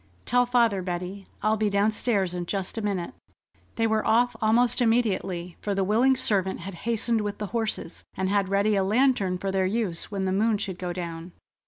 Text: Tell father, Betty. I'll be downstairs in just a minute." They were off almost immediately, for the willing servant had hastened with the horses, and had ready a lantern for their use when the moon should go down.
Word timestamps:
Tell 0.25 0.47
father, 0.47 0.81
Betty. 0.81 1.27
I'll 1.43 1.57
be 1.57 1.69
downstairs 1.69 2.33
in 2.33 2.47
just 2.47 2.75
a 2.75 2.81
minute." 2.81 3.13
They 3.75 3.85
were 3.85 4.03
off 4.03 4.35
almost 4.41 4.81
immediately, 4.81 5.57
for 5.61 5.75
the 5.75 5.83
willing 5.83 6.17
servant 6.17 6.61
had 6.61 6.73
hastened 6.89 7.21
with 7.21 7.37
the 7.37 7.45
horses, 7.53 8.03
and 8.15 8.27
had 8.27 8.49
ready 8.49 8.75
a 8.75 8.83
lantern 8.83 9.37
for 9.37 9.51
their 9.51 9.67
use 9.67 10.09
when 10.09 10.25
the 10.25 10.31
moon 10.31 10.57
should 10.57 10.79
go 10.79 10.91
down. 10.91 11.33